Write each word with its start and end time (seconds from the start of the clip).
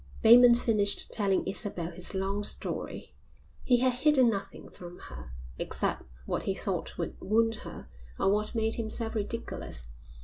Bateman 0.23 0.55
finished 0.55 1.13
telling 1.13 1.45
Isabel 1.45 1.91
his 1.91 2.15
long 2.15 2.43
story. 2.43 3.13
He 3.63 3.81
had 3.81 3.93
hidden 3.93 4.31
nothing 4.31 4.67
from 4.71 4.97
her 4.97 5.31
except 5.59 6.01
what 6.25 6.41
he 6.49 6.55
thought 6.55 6.97
would 6.97 7.21
wound 7.21 7.53
her 7.69 7.87
or 8.17 8.31
what 8.31 8.55
made 8.55 8.77
himself 8.77 9.13
ridiculous. 9.13 9.85